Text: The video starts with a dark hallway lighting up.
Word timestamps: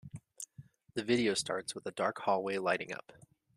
The 0.95 1.03
video 1.03 1.35
starts 1.35 1.75
with 1.75 1.85
a 1.85 1.91
dark 1.91 2.21
hallway 2.21 2.57
lighting 2.57 2.91
up. 2.91 3.13